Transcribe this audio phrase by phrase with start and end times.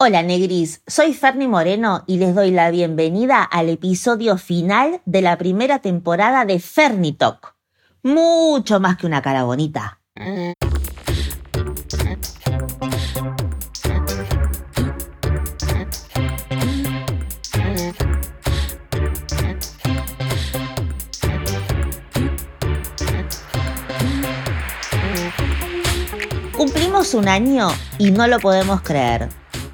[0.00, 5.36] Hola Negris, soy Ferni Moreno y les doy la bienvenida al episodio final de la
[5.36, 7.56] primera temporada de Ferni Talk.
[8.04, 9.98] Mucho más que una cara bonita.
[26.56, 27.66] Cumplimos un año
[27.98, 29.28] y no lo podemos creer.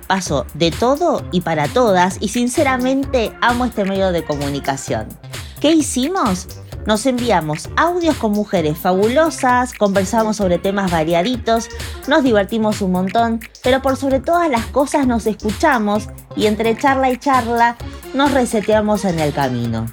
[0.07, 5.09] Paso de todo y para todas y sinceramente amo este medio de comunicación.
[5.61, 6.47] ¿Qué hicimos?
[6.87, 11.71] Nos enviamos audios con mujeres fabulosas, conversamos sobre temas variaditos,
[12.07, 17.11] nos divertimos un montón, pero por sobre todas las cosas nos escuchamos y entre charla
[17.11, 17.77] y charla
[18.13, 19.87] nos reseteamos en el camino.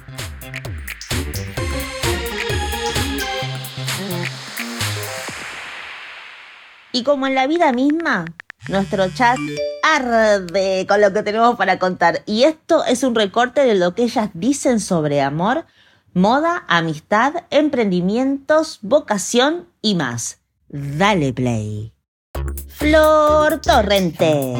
[6.92, 8.26] Y como en la vida misma,
[8.68, 9.38] nuestro chat
[9.82, 12.22] arde con lo que tenemos para contar.
[12.26, 15.66] Y esto es un recorte de lo que ellas dicen sobre amor,
[16.14, 20.40] moda, amistad, emprendimientos, vocación y más.
[20.68, 21.92] Dale play.
[22.68, 24.54] Flor Torrente.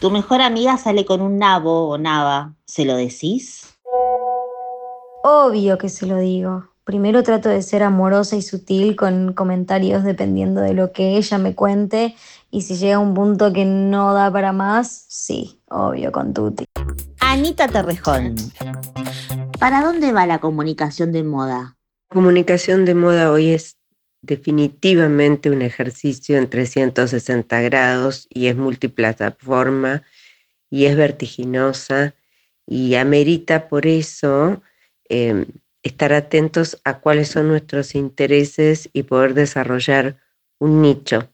[0.00, 2.54] Tu mejor amiga sale con un nabo o nava.
[2.64, 3.78] ¿Se lo decís?
[5.22, 6.71] Obvio que se lo digo.
[6.84, 11.54] Primero trato de ser amorosa y sutil con comentarios dependiendo de lo que ella me
[11.54, 12.16] cuente
[12.50, 16.64] y si llega un punto que no da para más, sí, obvio, con Tuti.
[17.20, 18.34] Anita Terrejón.
[19.60, 21.76] ¿Para dónde va la comunicación de moda?
[22.08, 23.76] Comunicación de moda hoy es
[24.20, 30.02] definitivamente un ejercicio en 360 grados y es multiplataforma
[30.68, 32.14] y es vertiginosa
[32.66, 34.62] y amerita por eso
[35.08, 35.46] em,
[35.82, 40.16] estar atentos a cuáles son nuestros intereses y poder desarrollar
[40.58, 41.28] un nicho.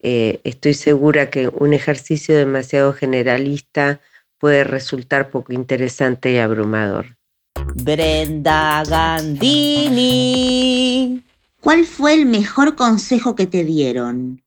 [0.00, 4.00] Eh, estoy segura que un ejercicio demasiado generalista
[4.38, 7.16] puede resultar poco interesante y abrumador.
[7.76, 10.32] Brenda Gandini.
[11.60, 14.42] ¿Cuál fue el mejor consejo que te dieron?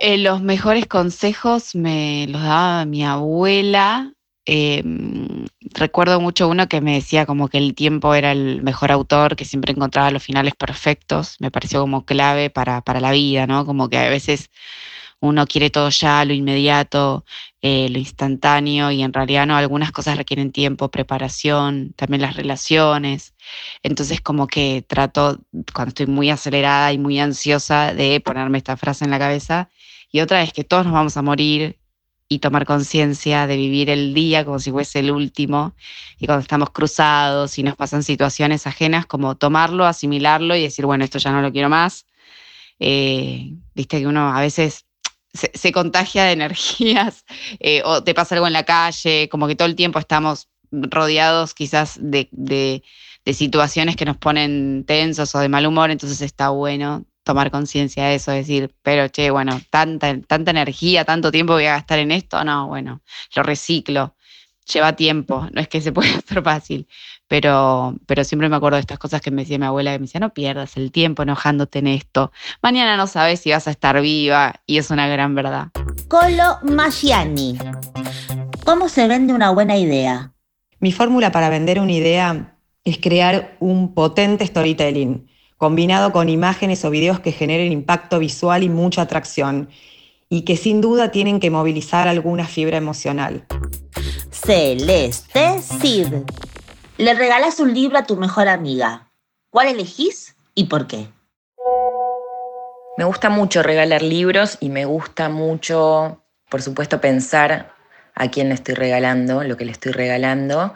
[0.00, 4.12] Eh, los mejores consejos me los daba mi abuela.
[4.44, 5.28] Em,
[5.74, 9.44] recuerdo mucho uno que me decía como que el tiempo era el mejor autor, que
[9.44, 11.36] siempre encontraba los finales perfectos.
[11.40, 13.66] Me pareció como clave para, para la vida, ¿no?
[13.66, 14.50] Como que a veces
[15.20, 17.24] uno quiere todo ya, lo inmediato,
[17.62, 23.34] eh, lo instantáneo, y en realidad no, algunas cosas requieren tiempo, preparación, también las relaciones.
[23.82, 25.40] Entonces como que trato,
[25.74, 29.70] cuando estoy muy acelerada y muy ansiosa, de ponerme esta frase en la cabeza.
[30.12, 31.79] Y otra es que todos nos vamos a morir
[32.32, 35.74] y tomar conciencia de vivir el día como si fuese el último.
[36.20, 41.04] Y cuando estamos cruzados y nos pasan situaciones ajenas, como tomarlo, asimilarlo y decir, bueno,
[41.04, 42.06] esto ya no lo quiero más.
[42.78, 44.86] Eh, viste que uno a veces
[45.34, 47.24] se, contagia de energías
[47.58, 51.52] eh, o te pasa algo en la calle, como que todo el tiempo estamos rodeados
[51.52, 52.84] quizás de, de,
[53.34, 58.16] situaciones que nos ponen tensos o de mal humor, entonces está bueno tomar conciencia de
[58.16, 62.42] eso, decir, pero che, bueno, tanta, tanta energía, tanto tiempo voy a gastar en esto,
[62.42, 63.02] no, bueno,
[63.36, 64.16] lo reciclo,
[64.72, 66.88] lleva tiempo, no es que se pueda hacer fácil,
[67.28, 70.06] pero, pero siempre me acuerdo de estas cosas que me decía mi abuela, que me
[70.06, 72.32] decía, no pierdas el tiempo enojándote en esto,
[72.62, 75.68] mañana no sabes si vas a estar viva, y es una gran verdad.
[76.08, 77.58] Colo Magiani.
[78.64, 80.32] ¿Cómo se vende una buena idea?
[80.80, 85.29] Mi fórmula para vender una idea es crear un potente storytelling
[85.60, 89.68] combinado con imágenes o videos que generen impacto visual y mucha atracción,
[90.30, 93.44] y que sin duda tienen que movilizar alguna fibra emocional.
[94.30, 96.14] Celeste Sid.
[96.96, 99.12] Le regalas un libro a tu mejor amiga.
[99.50, 101.08] ¿Cuál elegís y por qué?
[102.96, 107.74] Me gusta mucho regalar libros y me gusta mucho, por supuesto, pensar
[108.14, 110.72] a quién le estoy regalando, lo que le estoy regalando.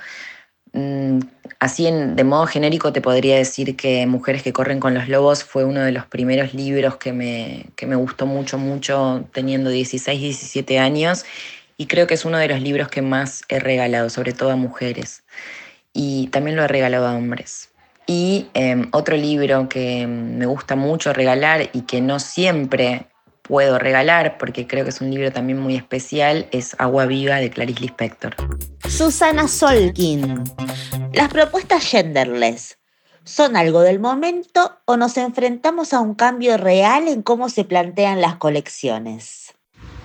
[0.75, 1.21] Mm,
[1.61, 5.65] así de modo genérico te podría decir que Mujeres que corren con los lobos fue
[5.65, 10.81] uno de los primeros libros que me, que me gustó mucho, mucho teniendo 16, 17
[10.81, 11.25] años
[11.77, 14.57] y creo que es uno de los libros que más he regalado, sobre todo a
[14.57, 15.23] mujeres
[15.93, 17.71] y también lo he regalado a hombres.
[18.07, 23.07] Y em, otro libro que me gusta mucho regalar y que no siempre
[23.47, 27.51] puedo regalar, porque creo que es un libro también muy especial, es Agua Viva de
[27.51, 28.35] Clarice Lispector.
[28.89, 30.43] Susana Solkin.
[31.13, 32.79] Las propuestas genderless.
[33.25, 38.21] ¿Son algo del momento o nos enfrentamos a un cambio real en cómo se plantean
[38.21, 39.55] las colecciones?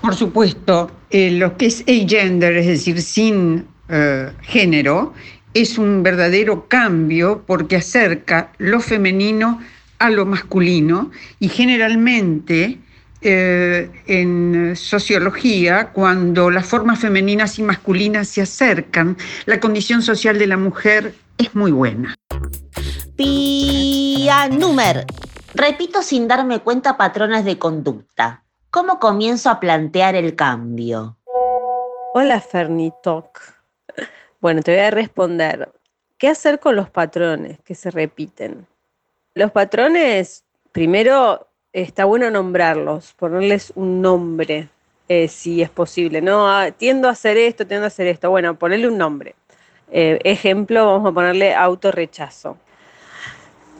[0.01, 5.13] Por supuesto, eh, lo que es agender, es decir, sin eh, género,
[5.53, 9.59] es un verdadero cambio porque acerca lo femenino
[9.97, 12.79] a lo masculino y generalmente
[13.21, 20.47] eh, en sociología, cuando las formas femeninas y masculinas se acercan, la condición social de
[20.47, 22.15] la mujer es muy buena.
[23.17, 25.05] Pianumer.
[25.53, 28.43] Repito sin darme cuenta patrones de conducta.
[28.69, 31.17] ¿Cómo comienzo a plantear el cambio?
[32.13, 33.39] Hola Fernitok.
[34.39, 35.71] Bueno, te voy a responder.
[36.17, 38.67] ¿Qué hacer con los patrones que se repiten?
[39.33, 41.48] Los patrones, primero,
[41.81, 44.69] está bueno nombrarlos, ponerles un nombre,
[45.07, 46.21] eh, si es posible.
[46.21, 48.29] No, ah, tiendo a hacer esto, tiendo a hacer esto.
[48.29, 49.35] Bueno, ponerle un nombre.
[49.91, 52.57] Eh, ejemplo, vamos a ponerle autorrechazo.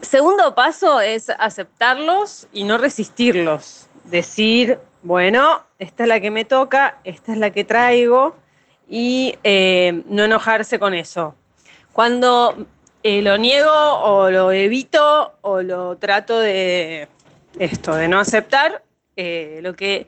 [0.01, 3.87] Segundo paso es aceptarlos y no resistirlos.
[4.05, 8.35] Decir, bueno, esta es la que me toca, esta es la que traigo
[8.87, 11.35] y eh, no enojarse con eso.
[11.93, 12.55] Cuando
[13.03, 17.07] lo niego o lo evito o lo trato de
[17.57, 18.83] esto, de no aceptar,
[19.15, 20.07] eh, lo que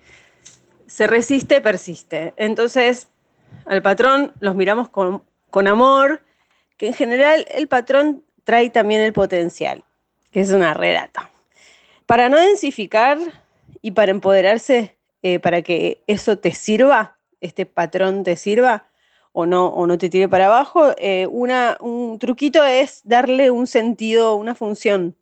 [0.88, 2.34] se resiste, persiste.
[2.38, 3.08] Entonces,
[3.66, 6.22] al patrón los miramos con, con amor,
[6.78, 9.84] que en general el patrón trae también el potencial,
[10.32, 11.30] que es una redata.
[12.06, 13.18] Para no densificar
[13.82, 18.88] y para empoderarse, eh, para que eso te sirva, este patrón te sirva,
[19.34, 23.68] o no, o no te tire para abajo, eh, una, un truquito es darle un
[23.68, 25.16] sentido, una función.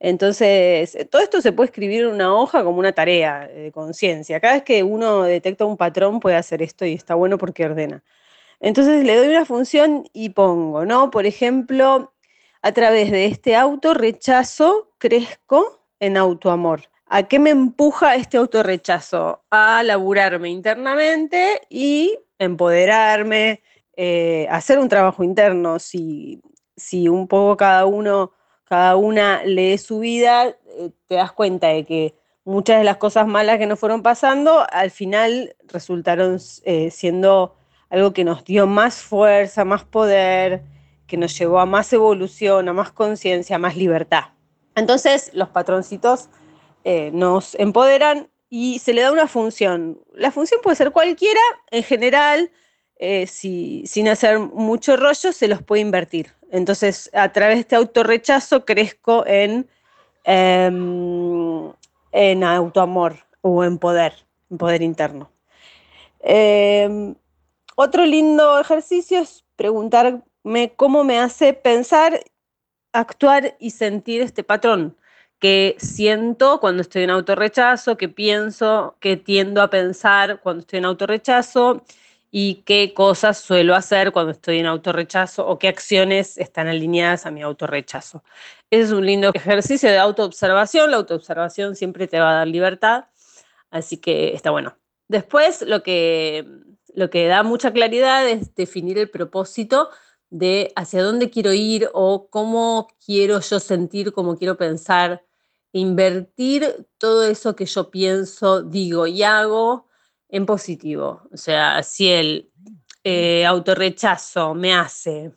[0.00, 4.40] Entonces, todo esto se puede escribir en una hoja como una tarea de conciencia.
[4.40, 8.02] Cada vez que uno detecta un patrón puede hacer esto y está bueno porque ordena.
[8.60, 11.10] Entonces le doy una función y pongo, ¿no?
[11.10, 12.12] Por ejemplo,
[12.62, 16.82] a través de este autorrechazo crezco en autoamor.
[17.06, 19.42] ¿A qué me empuja este autorrechazo?
[19.50, 23.62] A laburarme internamente y empoderarme,
[23.96, 25.78] eh, hacer un trabajo interno.
[25.78, 26.40] Si,
[26.76, 28.32] si un poco cada uno
[28.70, 32.14] cada una lee su vida, eh, te das cuenta de que
[32.44, 37.56] muchas de las cosas malas que nos fueron pasando al final resultaron eh, siendo
[37.88, 40.62] algo que nos dio más fuerza, más poder,
[41.08, 44.26] que nos llevó a más evolución, a más conciencia, a más libertad.
[44.76, 46.28] Entonces los patroncitos
[46.84, 49.98] eh, nos empoderan y se le da una función.
[50.14, 51.40] La función puede ser cualquiera,
[51.72, 52.52] en general,
[53.26, 56.34] si, sin hacer mucho rollo, se los puede invertir.
[56.50, 59.68] Entonces, a través de este autorrechazo crezco en,
[60.24, 61.72] em,
[62.12, 64.12] en autoamor o en poder,
[64.50, 65.30] en poder interno.
[66.20, 67.14] Em,
[67.76, 72.20] otro lindo ejercicio es preguntarme cómo me hace pensar,
[72.92, 74.96] actuar y sentir este patrón
[75.38, 80.84] que siento cuando estoy en autorrechazo, que pienso, que tiendo a pensar cuando estoy en
[80.84, 81.82] autorrechazo
[82.30, 87.30] y qué cosas suelo hacer cuando estoy en autorrechazo o qué acciones están alineadas a
[87.30, 88.22] mi autorrechazo.
[88.70, 90.90] Ese es un lindo ejercicio de autoobservación.
[90.90, 93.06] La autoobservación siempre te va a dar libertad,
[93.70, 94.76] así que está bueno.
[95.08, 96.46] Después, lo que,
[96.94, 99.90] lo que da mucha claridad es definir el propósito
[100.30, 105.24] de hacia dónde quiero ir o cómo quiero yo sentir, cómo quiero pensar,
[105.72, 109.89] invertir todo eso que yo pienso, digo y hago
[110.30, 111.22] en positivo.
[111.32, 112.50] O sea, si el
[113.04, 115.32] eh, autorrechazo me hace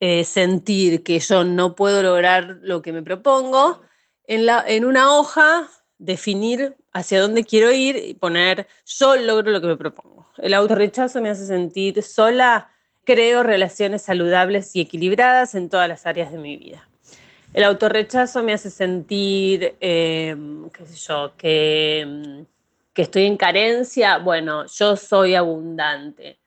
[0.00, 3.82] eh, sentir que yo no puedo lograr lo que me propongo,
[4.26, 5.68] en, la, en una hoja
[5.98, 10.28] definir hacia dónde quiero ir y poner yo logro lo que me propongo.
[10.38, 12.70] El autorrechazo me hace sentir sola,
[13.04, 16.88] creo relaciones saludables y equilibradas en todas las áreas de mi vida.
[17.52, 20.36] El autorrechazo me hace sentir, eh,
[20.72, 22.44] qué sé yo, que
[22.94, 26.38] que estoy en carencia, bueno, yo soy abundante.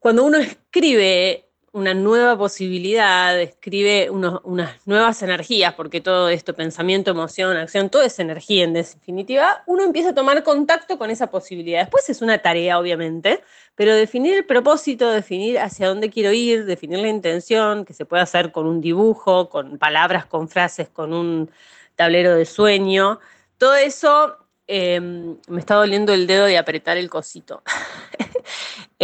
[0.00, 7.56] Cuando uno escribe una nueva posibilidad, escribe unas nuevas energías, porque todo esto, pensamiento, emoción,
[7.56, 11.80] acción, todo es energía en definitiva, uno empieza a tomar contacto con esa posibilidad.
[11.80, 13.42] Después es una tarea, obviamente,
[13.74, 18.22] pero definir el propósito, definir hacia dónde quiero ir, definir la intención, que se puede
[18.22, 21.50] hacer con un dibujo, con palabras, con frases, con un
[21.96, 23.18] tablero de sueño,
[23.56, 27.62] todo eso Em, me está doliendo el dedo de apretar el cosito.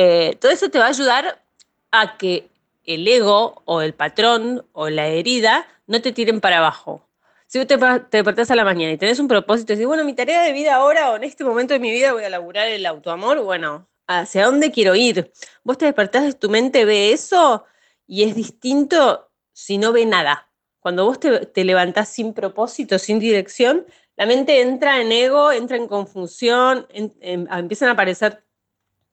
[0.00, 1.42] Eh, todo eso te va a ayudar
[1.90, 2.48] a que
[2.84, 7.04] el ego o el patrón o la herida no te tiren para abajo.
[7.48, 10.14] Si te, te despertás a la mañana y tenés un propósito y decís, bueno, mi
[10.14, 12.86] tarea de vida ahora o en este momento de mi vida voy a laburar el
[12.86, 15.32] autoamor, bueno, ¿hacia dónde quiero ir?
[15.64, 17.64] Vos te despertás, tu mente ve eso
[18.06, 20.48] y es distinto si no ve nada.
[20.78, 23.84] Cuando vos te, te levantás sin propósito, sin dirección,
[24.18, 28.44] la mente entra en ego, entra en confusión, empiezan a aparecer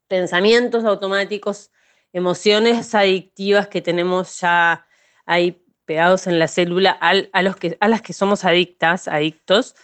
[0.08, 1.72] pensamientos automáticos,
[2.12, 4.88] emociones adictivas que tenemos ya
[5.28, 9.76] ahí pegados en la célula a, los que, a las que somos adictas, adictos.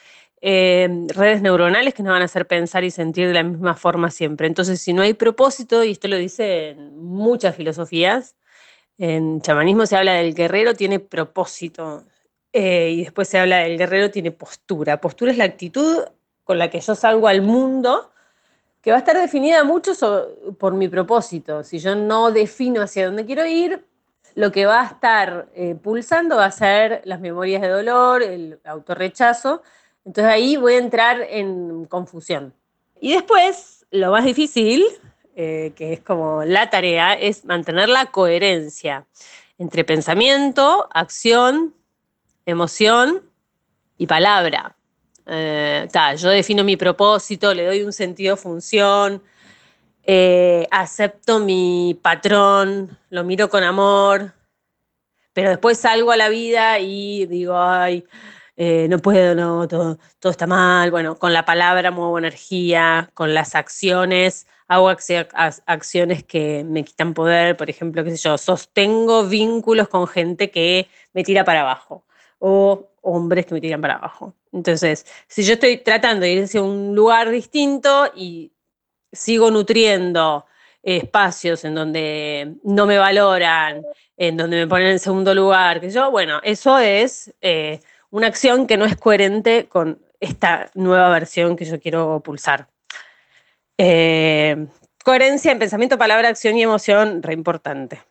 [0.41, 4.09] eh, redes neuronales que nos van a hacer pensar y sentir de la misma forma
[4.09, 4.47] siempre.
[4.47, 8.35] Entonces, si no hay propósito, y esto lo dicen muchas filosofías,
[8.97, 12.05] en chamanismo se habla del guerrero tiene propósito
[12.53, 14.99] eh, y después se habla del guerrero tiene postura.
[14.99, 16.03] Postura es la actitud
[16.43, 18.11] con la que yo salgo al mundo,
[18.81, 19.93] que va a estar definida mucho
[20.57, 21.63] por mi propósito.
[21.63, 23.85] Si yo no defino hacia dónde quiero ir,
[24.35, 28.59] lo que va a estar eh, pulsando va a ser las memorias de dolor, el
[28.63, 29.61] autorrechazo,
[30.05, 32.53] entonces ahí voy a entrar en confusión.
[32.99, 34.85] Y después, lo más difícil,
[35.35, 39.05] eh, que es como la tarea, es mantener la coherencia
[39.57, 41.75] entre pensamiento, acción,
[42.45, 43.21] emoción
[43.97, 44.75] y palabra.
[45.27, 49.21] Eh, yo defino mi propósito, le doy un sentido función,
[50.03, 54.33] eh, acepto mi patrón, lo miro con amor,
[55.33, 58.03] pero después salgo a la vida y digo, ay,
[58.57, 60.91] eh, no puedo, no, todo, todo, está mal.
[60.91, 67.57] Bueno, con la palabra muevo energía, con las acciones hago acciones que me quitan poder,
[67.57, 72.05] por ejemplo, qué sé yo, sostengo vínculos con gente que me tira para abajo
[72.41, 74.33] o hombres que me tiran para abajo.
[74.51, 78.51] Entonces, si yo estoy tratando de ir hacia un lugar distinto y
[79.11, 80.45] sigo nutriendo
[80.83, 83.83] espacios en donde no me valoran,
[84.17, 87.79] en donde me ponen en segundo lugar, que yo, bueno, eso es eh,
[88.09, 92.67] una acción que no es coherente con esta nueva versión que yo quiero pulsar.
[93.77, 94.67] Eh,
[95.03, 98.01] coherencia en pensamiento, palabra, acción y emoción, re importante.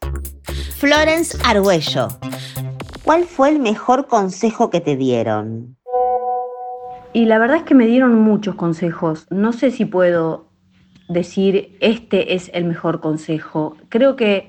[0.79, 2.09] Florence Argüello,
[3.05, 5.77] ¿cuál fue el mejor consejo que te dieron?
[7.13, 9.27] Y la verdad es que me dieron muchos consejos.
[9.31, 10.47] No sé si puedo
[11.09, 13.77] decir este es el mejor consejo.
[13.89, 14.49] Creo que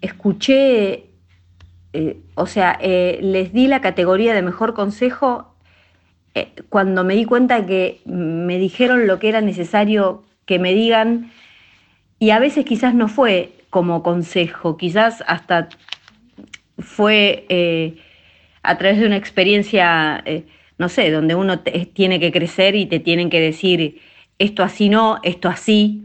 [0.00, 1.06] escuché
[1.98, 5.54] eh, o sea, eh, les di la categoría de mejor consejo
[6.34, 11.32] eh, cuando me di cuenta que me dijeron lo que era necesario que me digan
[12.18, 15.70] y a veces quizás no fue como consejo, quizás hasta
[16.78, 17.96] fue
[18.62, 20.22] a través de una experiencia,
[20.78, 24.00] no sé, donde uno tiene que crecer y te tienen que decir
[24.38, 26.02] esto así no, esto así,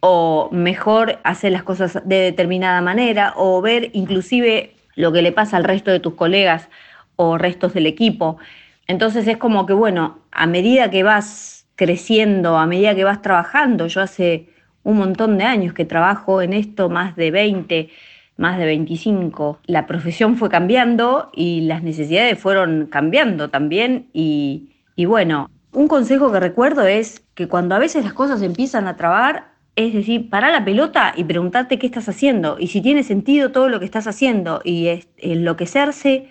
[0.00, 5.56] o mejor hacer las cosas de determinada manera, o ver inclusive lo que le pasa
[5.56, 6.68] al resto de tus colegas
[7.16, 8.38] o restos del equipo.
[8.86, 13.88] Entonces es como que, bueno, a medida que vas creciendo, a medida que vas trabajando,
[13.88, 14.48] yo hace
[14.84, 17.90] un montón de años que trabajo en esto, más de 20,
[18.38, 25.04] más de 25, la profesión fue cambiando y las necesidades fueron cambiando también y, y
[25.04, 29.52] bueno, un consejo que recuerdo es que cuando a veces las cosas empiezan a trabar,
[29.76, 33.68] es decir, para la pelota y preguntarte qué estás haciendo y si tiene sentido todo
[33.68, 36.28] lo que estás haciendo y enloquecerse,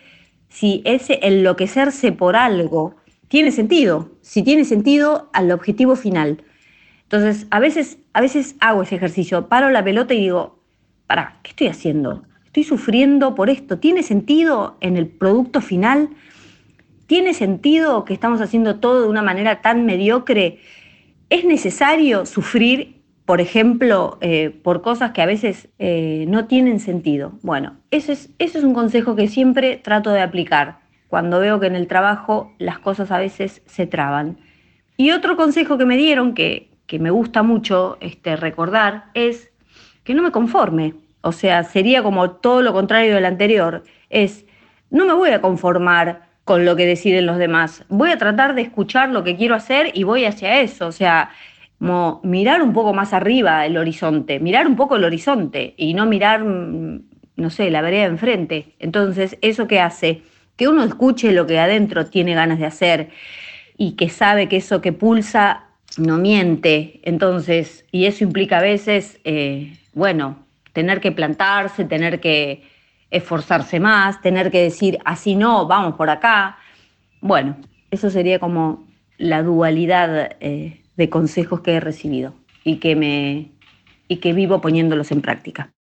[0.50, 2.96] si ese enloquecerse por algo
[3.28, 6.44] tiene sentido, si tiene sentido al objetivo final.
[7.04, 10.57] Entonces, a veces, a veces hago ese ejercicio, paro la pelota y digo,
[11.08, 12.24] para, ¿qué estoy haciendo?
[12.46, 16.10] Estoy sufriendo por esto, ¿tiene sentido en el producto final?
[17.08, 20.60] ¿Tiene sentido que estamos haciendo todo de una manera tan mediocre?
[21.30, 22.98] ¿Es necesario sufrir
[23.28, 27.34] por ejemplo, eh, por cosas que a veces eh, no tienen sentido.
[27.42, 31.68] Bueno, eso es, eso es un consejo que siempre trato de aplicar cuando veo que
[31.68, 34.38] en el trabajo las cosas a veces se traban.
[34.96, 39.52] Y otro consejo que me dieron, que, que me gusta mucho este, recordar, es
[40.08, 40.94] que no me conforme.
[41.20, 43.84] O sea, sería como todo lo contrario del anterior.
[44.10, 44.46] Es,
[44.90, 47.84] no me voy a conformar con lo que deciden los demás.
[47.90, 50.88] Voy a tratar de escuchar lo que quiero hacer y voy hacia eso.
[50.88, 51.32] O sea,
[51.78, 56.06] como mirar un poco más arriba el horizonte, mirar un poco el horizonte y no
[56.06, 57.02] mirar, mm,
[57.36, 58.76] no sé, la vereda enfrente.
[58.80, 60.22] Entonces, ¿eso qué hace?
[60.56, 63.10] Que uno escuche lo que adentro tiene ganas de hacer
[63.76, 65.67] y que sabe que eso que pulsa
[65.98, 67.00] no miente.
[67.04, 70.40] Entonces, y eso implica a veces, eh, bueno,
[70.74, 72.64] tener que plantarse, tener que
[73.10, 76.58] esforzarse más, tener que decir, así no, vamos por acá.
[77.22, 77.58] Bueno,
[77.92, 78.88] eso sería como
[79.18, 80.36] la dualidad.
[80.40, 83.52] Eh, de consejos que he recibido y que, me,
[84.10, 85.72] y que vivo poniéndolos en práctica.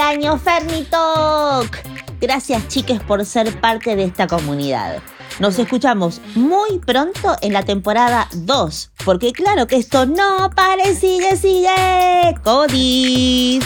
[0.00, 1.82] Año, Fernitalk!
[2.20, 5.02] Gracias, chiques, por ser parte de esta comunidad.
[5.40, 11.36] Nos escuchamos muy pronto en la temporada 2, porque claro que esto no pare, sigue,
[11.36, 12.34] sigue.
[12.44, 13.64] ¡Codis!